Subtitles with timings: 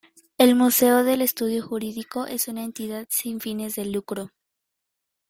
[0.39, 4.31] El Museo del Estudio Jurídico es una entidad sin fines de lucro.